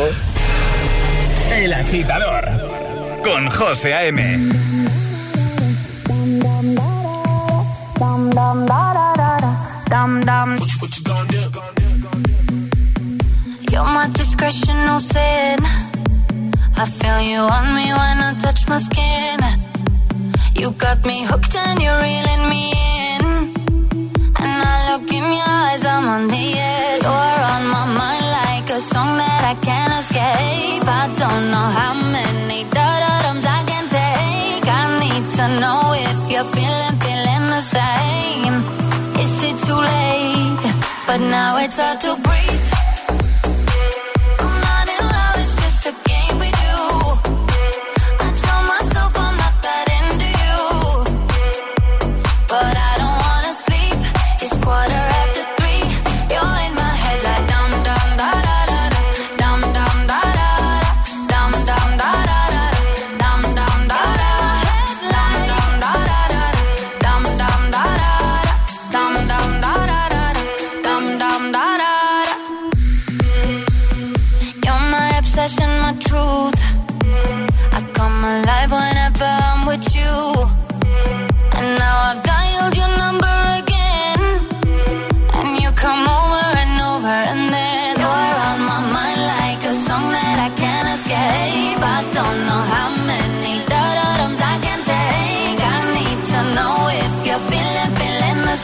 El 1.54 1.74
agitador. 1.74 2.46
Con 3.24 3.50
José 3.50 3.94
A.M. 3.94 4.22
You're 13.72 13.84
my 13.86 14.10
discretion, 14.12 14.86
no 14.86 15.00
sin. 15.00 15.60
I 16.76 16.86
feel 16.86 17.22
you 17.22 17.40
on 17.40 17.76
me 17.76 17.86
when 17.94 18.18
I 18.20 18.36
touch 18.38 18.68
my 18.68 18.80
skin. 18.80 19.40
You 20.56 20.72
got 20.72 21.06
me 21.06 21.24
hooked 21.24 21.56
and 21.56 21.82
you're 21.82 22.02
reeling 22.02 22.50
me 22.50 22.74
in. 23.16 23.26
And 24.44 24.62
I 24.68 24.92
look 24.92 25.10
in 25.10 25.24
your 25.24 25.48
eyes, 25.48 25.86
I'm 25.86 26.06
on 26.10 26.28
the 26.28 26.54
edge. 26.58 27.06
or 27.06 27.43
song 28.84 29.16
that 29.16 29.42
I 29.48 29.56
can't 29.64 29.94
escape. 29.96 30.84
I 30.84 31.08
don't 31.22 31.46
know 31.54 31.68
how 31.80 31.94
many 32.12 32.68
da-da-dums 32.76 33.46
I 33.46 33.64
can 33.64 33.86
take. 33.88 34.66
I 34.68 34.84
need 35.00 35.26
to 35.40 35.46
know 35.62 35.82
if 35.96 36.20
you're 36.32 36.50
feeling, 36.56 36.96
feeling 37.00 37.46
the 37.56 37.64
same. 37.64 38.56
Is 39.24 39.36
it 39.50 39.58
too 39.66 39.80
late? 39.80 40.60
But 41.08 41.22
now 41.22 41.58
it's 41.64 41.80
hard 41.80 42.02
to 42.02 42.16
breathe. 42.28 42.83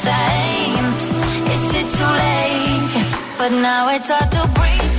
same. 0.07 0.85
Is 1.53 1.65
it 1.79 1.87
too 1.97 2.11
late? 2.23 2.93
But 3.37 3.51
now 3.51 3.89
it's 3.89 4.09
hard 4.09 4.31
to 4.31 4.43
breathe. 4.55 4.98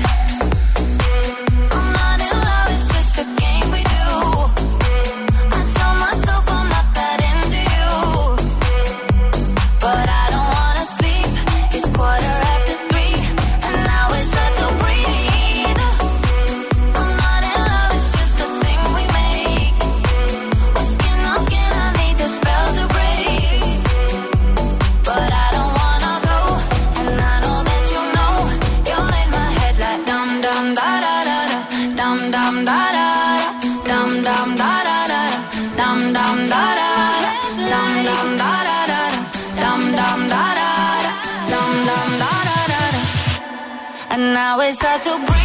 now 44.41 44.59
it's 44.61 44.81
hard 44.81 45.03
to 45.03 45.11
breathe. 45.27 45.40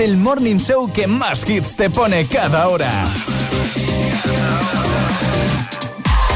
el 0.00 0.16
morning 0.16 0.58
show 0.58 0.90
que 0.92 1.06
más 1.06 1.48
hits 1.48 1.74
te 1.74 1.90
pone 1.90 2.26
cada 2.26 2.68
hora. 2.68 2.90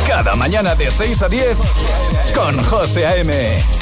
Cada 0.06 0.34
mañana 0.36 0.74
de 0.74 0.90
6 0.90 1.22
a 1.22 1.28
10 1.28 1.56
con 2.34 2.62
José 2.64 3.06
A.M. 3.06 3.81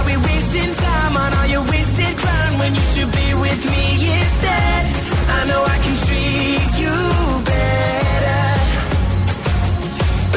wasting 0.53 0.73
time 0.75 1.15
on 1.15 1.33
all 1.33 1.47
your 1.47 1.63
wasted 1.63 2.17
crown 2.17 2.59
when 2.59 2.75
you 2.75 2.81
should 2.93 3.11
be 3.11 3.33
with 3.35 3.61
me 3.71 3.85
instead? 4.19 4.85
I 5.37 5.45
know 5.47 5.63
I 5.63 5.77
can 5.83 5.95
treat 6.05 6.71
you 6.81 6.97
better, 7.51 8.43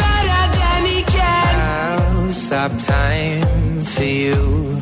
better 0.00 0.42
than 0.58 0.80
he 0.86 1.02
can. 1.02 1.52
I'll 1.60 2.32
stop 2.32 2.72
time 2.78 3.84
for 3.84 4.04
you. 4.04 4.80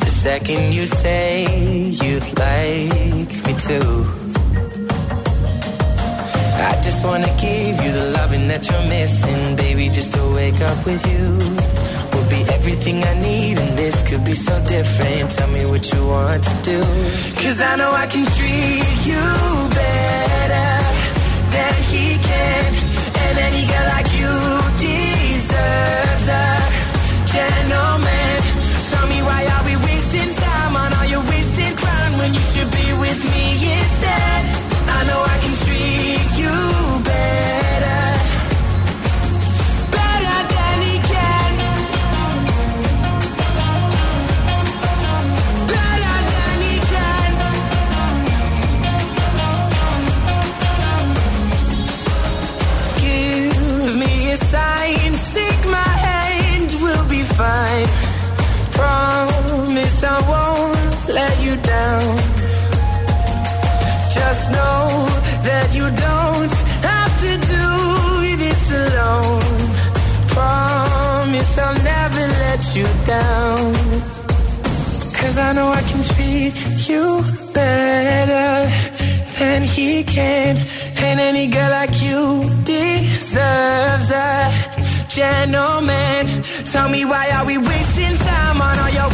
The 0.00 0.12
second 0.26 0.72
you 0.72 0.86
say 0.86 1.44
you'd 1.90 2.38
like 2.38 3.32
me 3.46 3.54
to. 3.68 3.80
I 6.68 6.80
just 6.82 7.04
wanna 7.04 7.32
give 7.38 7.84
you 7.84 7.92
the 7.92 8.14
loving 8.16 8.48
that 8.48 8.66
you're 8.70 8.88
missing, 8.88 9.56
baby. 9.56 9.90
Just 9.90 10.12
to 10.14 10.22
wake 10.34 10.60
up 10.62 10.86
with 10.86 11.06
you 11.06 11.73
will 12.24 12.30
be 12.30 12.42
everything 12.52 13.02
I 13.02 13.14
need, 13.20 13.58
and 13.58 13.78
this 13.78 14.02
could 14.02 14.24
be 14.24 14.34
so 14.34 14.54
different. 14.64 15.30
Tell 15.30 15.48
me 15.48 15.66
what 15.66 15.84
you 15.92 16.06
want 16.06 16.42
to 16.44 16.54
do. 16.62 16.80
Cause 17.42 17.60
I 17.60 17.76
know 17.76 17.92
I 17.92 18.06
can 18.06 18.24
treat 18.36 18.98
you 19.10 19.24
better 19.80 20.70
than 21.54 21.74
he 21.90 22.16
can. 22.18 22.68
And 23.24 23.38
any 23.48 23.64
girl 23.66 23.86
like 23.96 24.10
you 24.20 24.32
deserves 24.78 26.26
a 26.28 26.46
gentleman. 27.34 28.36
Tell 28.90 29.06
me 29.12 29.18
why 29.28 29.40
are 29.54 29.64
we 29.68 29.76
wasting 29.88 30.32
time 30.34 30.76
on 30.76 30.92
all 30.94 31.06
your 31.06 31.24
wasted 31.30 31.76
crown 31.76 32.18
when 32.18 32.32
you 32.34 32.44
should 32.52 32.70
be 32.70 32.88
with 33.04 33.20
me 33.32 33.44
instead? 33.80 34.33
Sign, 54.54 55.12
take 55.38 55.62
my 55.78 55.92
hand, 56.08 56.70
we'll 56.82 57.08
be 57.16 57.22
fine. 57.40 57.88
Promise 58.78 59.98
I 60.14 60.16
won't 60.32 60.92
let 61.18 61.34
you 61.46 61.54
down. 61.76 62.12
Just 64.18 64.44
know 64.56 64.82
that 65.48 65.66
you 65.78 65.86
don't 66.08 66.54
have 66.90 67.14
to 67.24 67.32
do 67.54 67.66
this 68.44 68.62
alone. 68.82 69.58
Promise 70.34 71.52
I'll 71.64 71.80
never 71.94 72.24
let 72.44 72.62
you 72.78 72.86
down. 73.16 73.64
Cause 75.18 75.36
I 75.46 75.50
know 75.56 75.68
I 75.80 75.82
can 75.90 76.02
treat 76.12 76.54
you 76.90 77.04
better 77.58 78.93
than 79.38 79.62
he 79.62 80.04
can. 80.04 80.56
And 80.96 81.20
any 81.20 81.46
girl 81.46 81.70
like 81.70 81.94
you 82.02 82.48
deserves 82.64 84.10
a 84.10 84.50
gentleman. 85.08 86.42
Tell 86.72 86.88
me 86.88 87.04
why 87.04 87.30
are 87.36 87.46
we 87.46 87.58
wasting 87.58 88.16
time 88.16 88.60
on 88.60 88.78
all 88.78 88.90
your 88.90 89.10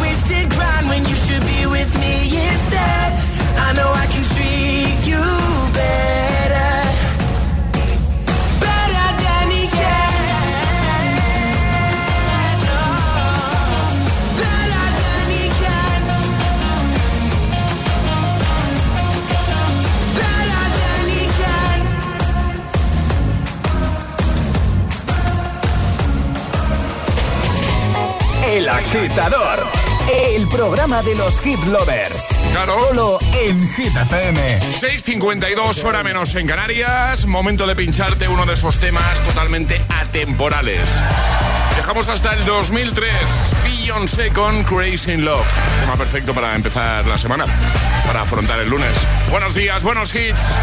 agitador. 28.92 29.66
El 30.12 30.48
programa 30.48 31.02
de 31.02 31.14
los 31.14 31.40
hit 31.40 31.62
lovers. 31.66 32.26
Claro. 32.52 32.74
Solo 32.88 33.18
en 33.40 33.68
Hit 33.70 33.94
FM. 33.96 34.58
6.52 34.80 35.84
hora 35.84 36.02
menos 36.02 36.34
en 36.34 36.46
Canarias. 36.46 37.26
Momento 37.26 37.66
de 37.66 37.76
pincharte 37.76 38.26
uno 38.26 38.46
de 38.46 38.54
esos 38.54 38.78
temas 38.78 39.20
totalmente 39.20 39.80
atemporales. 40.00 40.88
Dejamos 41.76 42.08
hasta 42.08 42.34
el 42.34 42.44
2003. 42.44 43.12
Beyoncé 43.62 44.30
con 44.30 44.64
Crazy 44.64 45.12
in 45.12 45.24
Love. 45.24 45.46
Tema 45.82 45.96
perfecto 45.96 46.34
para 46.34 46.56
empezar 46.56 47.06
la 47.06 47.18
semana. 47.18 47.46
Para 48.06 48.22
afrontar 48.22 48.58
el 48.58 48.68
lunes. 48.68 48.92
Buenos 49.30 49.54
días, 49.54 49.84
buenos 49.84 50.14
hits. 50.14 50.56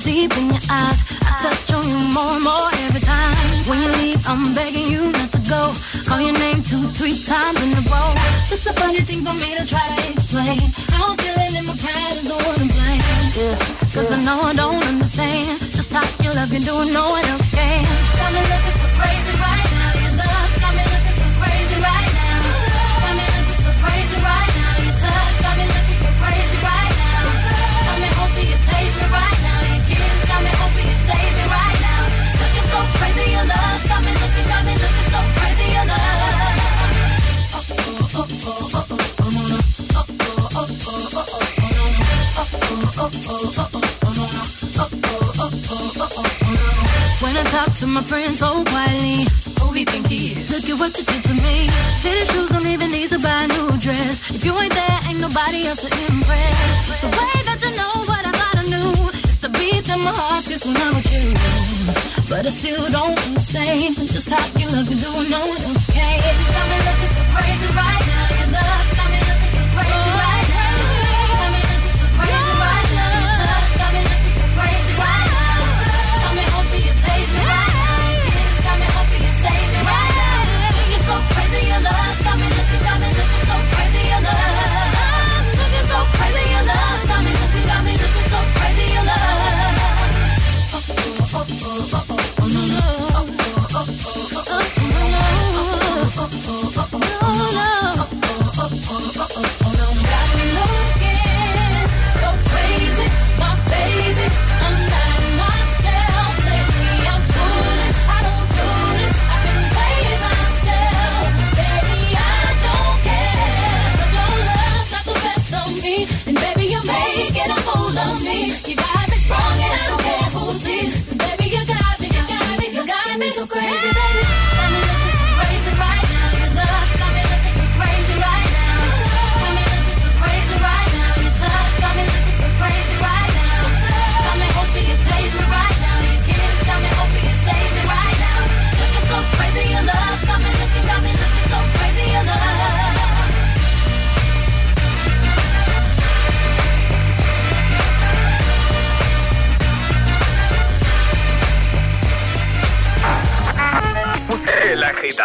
Deep 0.00 0.32
in 0.36 0.46
your 0.50 0.64
eyes. 0.70 0.98
I 1.22 1.30
touch 1.42 1.72
on 1.72 1.84
you 1.86 1.98
more 2.12 2.34
and 2.36 2.44
more 2.44 2.68
every 2.84 3.00
time. 3.00 3.34
When 3.68 3.78
you 3.82 3.90
leave, 4.02 4.20
I'm 4.26 4.54
begging 4.54 4.86
you 4.86 5.12
not 5.12 5.30
to 5.32 5.40
go. 5.46 5.72
Call 6.08 6.20
your 6.20 6.36
name 6.38 6.62
two, 6.62 6.82
three 6.98 7.16
times 7.16 7.58
in 7.62 7.70
a 7.78 7.82
row. 7.90 8.10
It's 8.50 8.66
a 8.66 8.72
funny 8.74 9.00
thing 9.00 9.24
for 9.24 9.34
me 9.34 9.54
to 9.56 9.64
try 9.66 9.86
to 9.94 10.02
explain. 10.12 10.60
How 10.90 11.12
I'm 11.12 11.16
feeling 11.18 11.54
in 11.54 11.64
my 11.66 11.76
pride 11.76 12.16
is 12.18 12.26
the 12.28 12.36
one 12.36 12.58
to 12.60 12.68
blame. 12.74 13.02
Yeah, 13.34 13.56
cause 13.94 14.10
I 14.10 14.18
know 14.24 14.38
I 14.42 14.52
don't 14.54 14.82
understand. 14.84 15.58
Just 15.70 15.92
how 15.92 16.04
you 16.22 16.30
love 16.32 16.52
you 16.52 16.60
doing 16.60 16.92
no 16.92 17.04
one 17.08 17.24
else 17.24 17.50
can. 17.54 18.23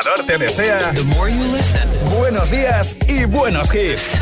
Agitador 0.09 0.25
te 0.25 0.37
desea 0.37 0.93
buenos 2.09 2.49
días 2.49 2.95
y 3.07 3.25
buenos 3.25 3.73
hits. 3.73 4.19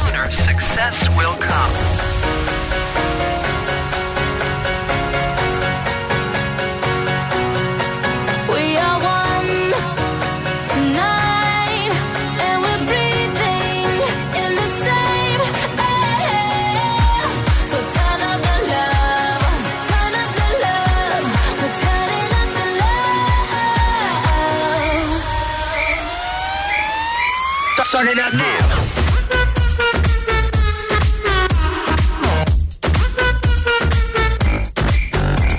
Turn 27.97 28.09
it 28.09 28.19
up 28.19 28.31
now. 28.33 28.77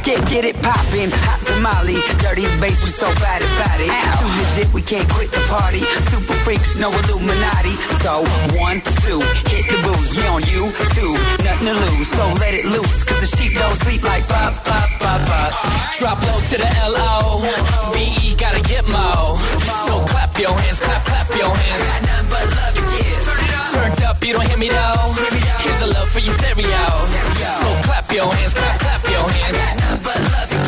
Get, 0.05 0.29
get 0.29 0.45
it 0.45 0.55
poppin', 0.63 1.11
tamale, 1.59 1.99
dirty 2.23 2.47
bass, 2.63 2.79
we 2.85 2.91
so 2.91 3.07
bad 3.19 3.43
about 3.43 3.81
it. 3.83 3.91
Ow. 3.91 4.23
Too 4.23 4.31
legit, 4.39 4.69
we 4.73 4.83
can't 4.83 5.09
quit 5.11 5.31
the 5.33 5.43
party. 5.51 5.83
Super 6.11 6.39
freaks, 6.47 6.77
no 6.77 6.91
Illuminati. 6.91 7.75
So 8.03 8.23
one, 8.55 8.81
two, 9.03 9.19
hit 9.51 9.67
the 9.67 9.79
booze. 9.83 10.15
We 10.15 10.23
on 10.31 10.43
you 10.47 10.71
two, 10.95 11.13
nothing 11.43 11.67
to 11.67 11.75
lose. 11.75 12.09
So 12.09 12.23
let 12.39 12.55
it 12.55 12.67
loose, 12.67 13.03
cause 13.05 13.21
the 13.21 13.31
sheep 13.37 13.59
don't 13.59 13.77
sleep 13.83 14.03
like 14.03 14.27
pop, 14.29 14.55
pop, 14.65 14.89
pop, 15.03 15.21
pop. 15.27 15.51
Drop 15.99 16.23
low 16.23 16.39
to 16.39 16.57
the 16.57 16.71
L 16.87 16.95
O. 16.97 17.43
V 17.93 17.99
E 18.23 18.37
gotta 18.37 18.63
get 18.63 18.87
mo. 18.87 19.37
So 19.87 19.99
clap 20.07 20.39
your 20.39 20.55
hands, 20.55 20.79
clap, 20.79 21.05
clap 21.05 21.29
your 21.35 21.55
hands 21.55 21.99
Turned 23.75 24.03
up, 24.03 24.23
you 24.25 24.33
don't 24.33 24.47
hear 24.47 24.59
me 24.59 24.69
though. 24.69 25.15
Here's 25.65 25.83
a 25.83 25.87
love 25.87 26.09
for 26.09 26.21
your 26.21 26.35
stereo. 26.39 26.87
So 27.61 27.69
clap 27.83 28.11
your 28.13 28.31
hands, 28.33 28.55
clap, 28.55 28.81
clap 28.81 29.03
your 29.11 29.27
hands. 29.29 29.59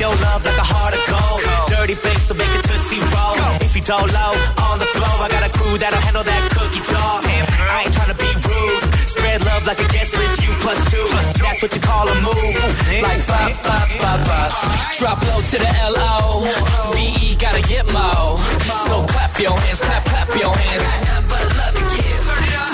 your 0.00 0.16
love 0.24 0.40
like 0.44 0.56
a 0.56 0.64
heart 0.64 0.94
of 0.96 1.02
gold. 1.12 1.40
Dirty 1.68 1.94
bass, 2.00 2.26
so 2.26 2.34
make 2.34 2.48
it 2.48 2.64
tootsie 2.64 3.04
roll. 3.12 3.36
If 3.60 3.76
you 3.76 3.82
don't 3.84 4.08
low 4.08 4.32
on 4.64 4.80
the 4.80 4.88
floor, 4.96 5.16
I 5.20 5.28
got 5.28 5.44
a 5.44 5.52
crew 5.52 5.76
that'll 5.76 6.00
handle 6.00 6.24
that 6.24 6.42
cookie 6.56 6.80
jar. 6.88 7.20
Damn, 7.20 7.46
I 7.68 7.84
ain't 7.84 7.92
trying 7.92 8.12
to 8.12 8.18
be 8.18 8.30
rude. 8.48 8.82
Spread 9.04 9.44
love 9.44 9.66
like 9.68 9.80
a 9.80 9.88
guest 9.92 10.16
list, 10.16 10.40
you 10.40 10.50
plus 10.64 10.80
two. 10.90 11.04
Plus 11.12 11.32
two. 11.36 11.44
That's 11.44 11.60
what 11.62 11.72
you 11.76 11.82
call 11.84 12.08
a 12.08 12.16
move. 12.24 12.56
Like 13.04 13.22
pop, 13.28 13.52
pop, 13.60 13.88
pop, 14.00 14.20
pop. 14.24 14.50
Drop 14.96 15.18
low 15.28 15.40
to 15.40 15.56
the 15.60 15.70
L 15.84 15.94
O. 15.96 16.48
V 16.96 16.98
E 17.20 17.36
gotta 17.36 17.62
get 17.62 17.84
low. 17.92 18.40
So 18.88 19.04
clap 19.12 19.38
your 19.38 19.56
hands, 19.68 19.80
clap, 19.80 20.02
clap 20.04 20.28
your 20.34 20.54
hands. 20.56 21.99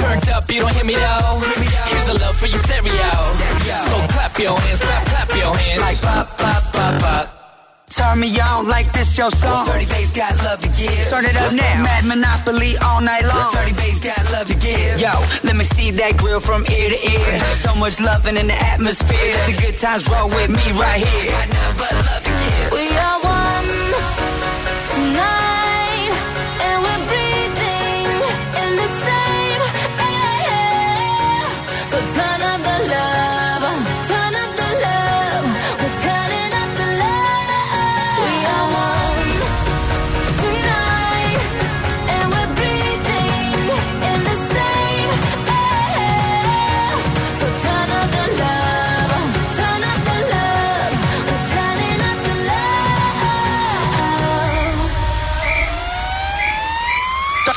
Turned 0.07 0.29
up, 0.31 0.51
you 0.51 0.61
don't 0.61 0.73
hear 0.73 0.85
me 0.85 0.95
though. 0.95 1.43
Here's 1.91 2.09
a 2.09 2.15
love 2.15 2.37
for 2.37 2.47
your 2.47 2.61
stereo. 2.61 3.11
So 3.91 3.97
clap 4.15 4.39
your 4.39 4.59
hands, 4.59 4.81
clap, 4.81 5.05
clap 5.07 5.29
your 5.31 5.57
hands. 5.57 5.81
Like 5.81 6.01
pop, 6.01 6.39
pop, 6.39 6.63
pop, 6.73 7.01
pop. 7.03 7.37
Turn 7.97 8.21
me 8.21 8.29
on 8.39 8.69
like 8.69 8.93
this 8.93 9.17
your 9.17 9.31
song. 9.31 9.65
Dirty 9.67 9.87
bass 9.87 10.13
got 10.13 10.37
love 10.45 10.61
to 10.61 10.69
give. 10.69 11.09
Turn 11.09 11.25
it 11.25 11.37
up 11.37 11.53
now. 11.53 11.83
Mad 11.83 12.05
Monopoly 12.05 12.77
all 12.79 13.01
night 13.01 13.25
long. 13.25 13.51
Dirty 13.53 13.73
bass 13.73 14.01
got 14.01 14.23
love 14.31 14.47
to 14.47 14.55
give. 14.55 15.01
Yo, 15.01 15.13
let 15.45 15.57
me 15.57 15.65
see 15.65 15.91
that 15.93 16.17
grill 16.19 16.41
from 16.41 16.63
ear 16.71 16.91
to 16.91 17.11
ear. 17.11 17.41
So 17.57 17.75
much 17.75 17.99
loving 17.99 18.37
in 18.37 18.49
the 18.49 18.59
atmosphere. 18.73 19.35
The 19.47 19.57
good 19.57 19.79
times 19.79 20.09
roll 20.09 20.29
with 20.29 20.51
me 20.51 20.67
right 20.79 21.03
here. 21.05 21.31
Got 21.31 21.49
nothing 21.49 21.79
but 21.79 21.93
love 21.93 22.26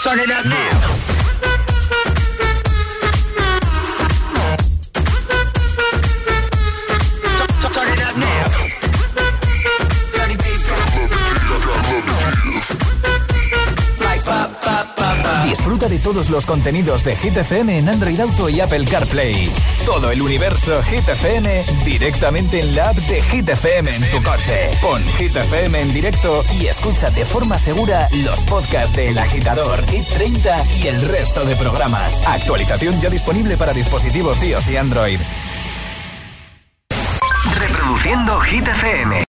started 0.10 0.32
up 0.32 0.44
now. 0.46 0.69
De 15.80 15.98
todos 15.98 16.30
los 16.30 16.46
contenidos 16.46 17.06
de 17.06 17.16
Hit 17.16 17.38
FM 17.38 17.80
en 17.80 17.88
Android 17.88 18.20
Auto 18.20 18.50
y 18.50 18.60
Apple 18.60 18.84
CarPlay. 18.84 19.50
Todo 19.86 20.12
el 20.12 20.22
universo 20.22 20.84
Hit 20.84 21.08
FM 21.08 21.64
directamente 21.86 22.60
en 22.60 22.76
la 22.76 22.90
app 22.90 22.98
de 22.98 23.22
Hit 23.22 23.48
FM 23.48 23.96
en 23.96 24.12
tu 24.12 24.22
coche. 24.22 24.70
Pon 24.82 25.02
Hit 25.18 25.36
FM 25.36 25.80
en 25.80 25.94
directo 25.94 26.44
y 26.60 26.68
escucha 26.68 27.10
de 27.12 27.24
forma 27.24 27.58
segura 27.58 28.10
los 28.24 28.42
podcasts 28.42 28.96
de 28.96 29.08
El 29.08 29.18
Agitador, 29.18 29.84
Hit 29.88 30.06
30 30.10 30.64
y 30.84 30.88
el 30.88 31.02
resto 31.08 31.46
de 31.46 31.56
programas. 31.56 32.22
Actualización 32.28 33.00
ya 33.00 33.10
disponible 33.10 33.56
para 33.56 33.72
dispositivos 33.72 34.44
iOS 34.44 34.68
y 34.68 34.78
Android. 34.78 35.20
Reproduciendo 37.58 38.40
Hit 38.42 38.68
FM. 38.68 39.24